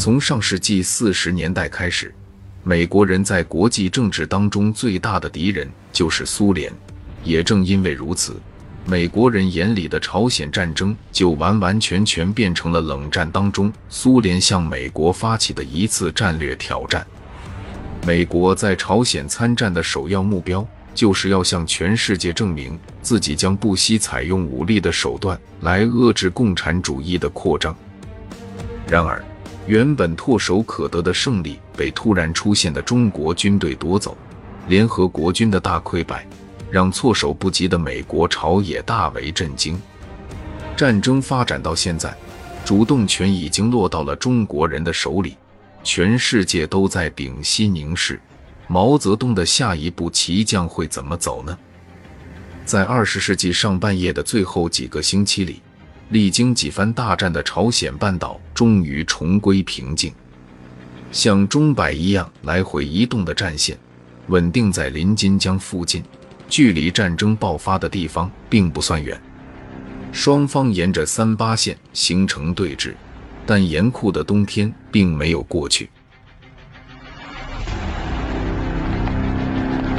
[0.00, 2.10] 从上世纪四十年代开始，
[2.64, 6.72] 美国人在国际政治当中最大的敌人就是苏联。
[7.22, 8.40] 也正因为如此，
[8.86, 17.06] 美国人眼里的朝鲜战争就完完全全变成了冷战当中苏联向美国发起的一次战略挑战。
[18.06, 27.76] 美国在朝鲜参战的首要目标，就是要向全世界证明自己将不惜采用武力的手段来遏制共产主义的扩张。
[28.88, 29.22] 然而，
[29.70, 34.18] 原本唾手可得的胜利被突然出现的中国军队夺走，
[34.66, 36.26] 联合国军的大溃败。
[36.72, 39.80] 让措手不及的美国朝野大为震惊。
[40.76, 42.12] 战争发展到现在，
[42.64, 45.36] 主动权已经落到了中国人的手里，
[45.84, 48.20] 全世界都在屏息凝视，
[48.66, 51.56] 毛泽东的下一步棋将会怎么走呢？
[52.64, 55.60] 在二十世纪上半叶的最后几个星期里，
[56.10, 60.12] 历经几番大战的朝鲜半岛终于重归平静，
[61.12, 63.78] 像钟摆一样来回移动的战线，
[64.26, 66.02] 稳定在临津江附近。
[66.48, 69.20] 距离战争爆发的地方并不算远，
[70.10, 72.92] 双方沿着三八线形成对峙，
[73.46, 75.88] 但严酷的冬天并没有过去。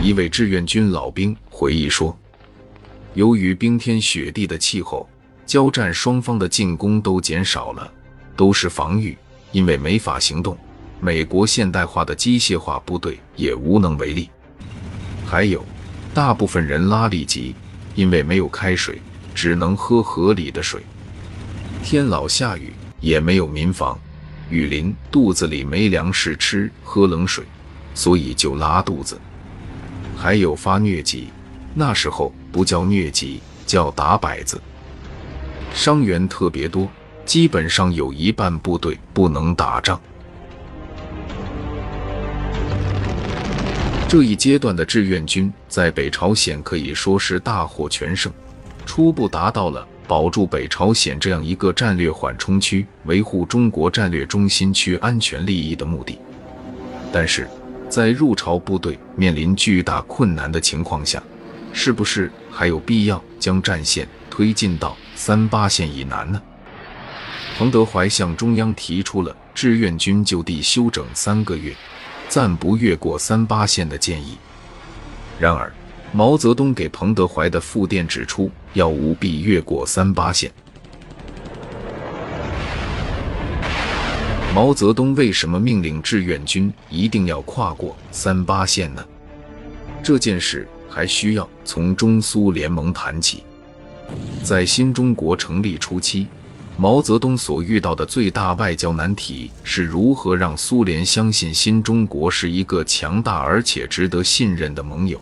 [0.00, 2.16] 一位志愿军老兵回忆说
[3.14, 5.08] ：“由于冰天雪地的气候，
[5.46, 7.90] 交战双方的进攻都减少了，
[8.36, 9.16] 都是防御，
[9.52, 10.58] 因为没法行动。
[11.00, 14.28] 美国现代化的机械化部队也无能为力。
[15.24, 15.64] 还有。”
[16.16, 17.54] 大部分人拉力急，
[17.94, 19.02] 因为没有开水，
[19.34, 20.80] 只能喝河里的水。
[21.84, 23.98] 天老下雨，也没有民房，
[24.48, 27.44] 雨淋，肚子里没粮食吃，喝冷水，
[27.94, 29.20] 所以就拉肚子。
[30.16, 31.28] 还有发疟疾，
[31.74, 34.58] 那时候不叫疟疾，叫打摆子。
[35.74, 36.88] 伤员特别多，
[37.24, 40.00] 基本上有一半部队不能打仗。
[44.08, 48.32] 这一阶段的志愿军在北朝鲜可以说是大获全胜，
[48.86, 56.18] 初步达到了保住北朝鲜这样一个战略缓冲区、维护中国战略中心区安全利益的目的。
[57.12, 57.48] 但是，
[57.88, 61.20] 在入朝部队面临巨大困难的情况下，
[61.72, 66.40] 是不是还有必要将战线推进到三八线以南呢？
[67.58, 71.74] 彭德怀向中央提出了志愿军就地休整三个月。
[72.28, 74.36] 暂不越过三八线的建议。
[75.38, 75.72] 然而，
[76.12, 80.50] 毛泽东给彭德怀的复电指出，要务必越过三八线。
[84.52, 89.04] 毛泽东为什么命令志愿军一定要跨过三八线呢？
[90.02, 93.44] 这件事还需要从中苏联盟谈起。
[94.46, 96.28] 在新中国成立初期。
[96.76, 105.20] 毛泽东所遇到的最大外交难题是如何让苏联相信新中国是一个强大而且值得信任的盟友。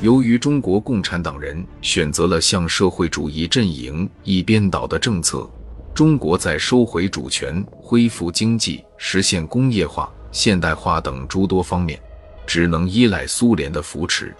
[0.00, 5.50] 由于中国共产党人选择了向社会主义阵营一边倒的政策，
[5.92, 11.98] 中国在收回主权、恢复经济、实现工业化、现代化等诸多方面，
[12.46, 14.32] 只能依赖苏联的扶持。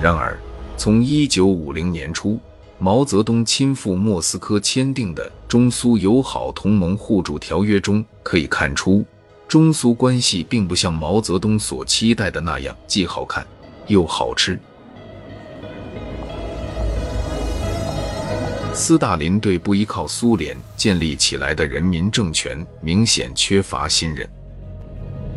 [0.00, 0.38] 然而，
[0.78, 2.38] 从一九五零年初，
[2.82, 9.04] 毛泽东亲赴莫斯科签订的中苏友好同盟互助条约中可以看出，
[9.46, 13.46] 中苏关系并不像毛泽东所期待的那样既好看
[13.86, 14.58] 又好吃。
[18.72, 24.26] 斯大林对不依靠苏联建立起来的人民政权明显缺乏信任。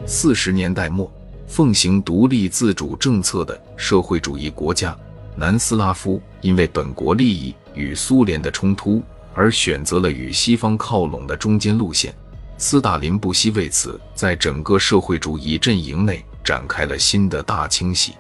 [0.06, 1.12] 四十年代末，
[1.46, 4.98] 奉行独立自主政策的社会主义国家。
[5.36, 9.02] 南斯拉夫因为本国利益与苏联的冲突
[9.34, 12.14] 而选择了与西方靠拢的中间路线。
[12.60, 18.14] 斯大林不惜为此在整个社会主义阵营内展开了新的大清洗，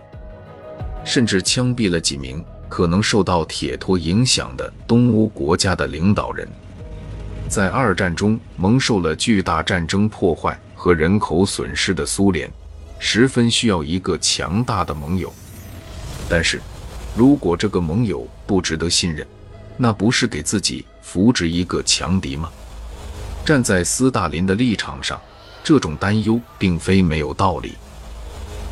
[1.05, 6.47] 甚至枪毙了几名可能受到铁托影响的东欧国家的领导人。
[7.47, 12.51] 在二战中蒙受了巨大战争破坏和人口损失的苏联，
[12.97, 15.31] 十分需要一个强大的盟友，
[16.27, 16.59] 但是。
[17.15, 19.25] 如果这个盟友不值得信任，
[19.77, 22.49] 那不是给自己扶植一个强敌吗？
[23.45, 25.21] 站在斯大林的立场上，
[25.63, 27.73] 这种担忧并非没有道理。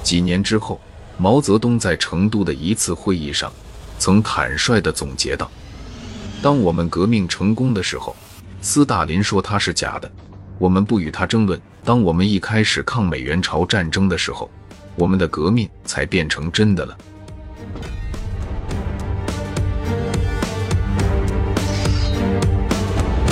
[0.01, 0.81] 几年之后，
[1.17, 3.53] 毛泽东在成都的一次会议上，
[3.99, 5.49] 曾坦率地总结道
[6.41, 8.15] ：“当我们革命成功的时候，
[8.59, 10.11] 斯大林说他是假的，
[10.57, 14.49] 我们不与他争论；当我们一开始抗美援朝战争的时候，
[14.95, 16.97] 我们的革命才变成真的了。”